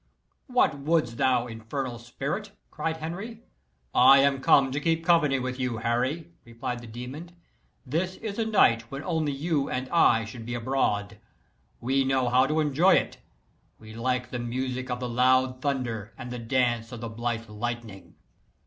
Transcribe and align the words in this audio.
"What 0.47 0.79
wouldst 0.79 1.17
thou, 1.17 1.45
infernal 1.45 1.99
spirit?" 1.99 2.49
cried 2.71 2.97
Henry. 2.97 3.43
"I 3.93 4.17
am 4.21 4.41
come 4.41 4.71
to 4.71 4.79
keep 4.79 5.05
company 5.05 5.37
with 5.37 5.59
you, 5.59 5.77
Harry," 5.77 6.31
replied 6.43 6.79
the 6.79 6.87
demon; 6.87 7.29
"this 7.85 8.15
is 8.15 8.39
a 8.39 8.45
night 8.47 8.89
when 8.89 9.03
only 9.03 9.31
you 9.31 9.69
and 9.69 9.87
I 9.89 10.25
should 10.25 10.43
be 10.47 10.55
abroad. 10.55 11.19
We 11.79 12.03
know 12.03 12.29
how 12.29 12.47
to 12.47 12.59
enjoy 12.61 12.95
it. 12.95 13.17
We 13.77 13.93
like 13.93 14.31
the 14.31 14.39
music 14.39 14.89
of 14.89 14.99
the 14.99 15.07
loud 15.07 15.61
thunder, 15.61 16.15
and 16.17 16.31
the 16.31 16.39
dance 16.39 16.91
of 16.91 16.99
the 17.01 17.07
blithe 17.07 17.47
lightning." 17.47 18.15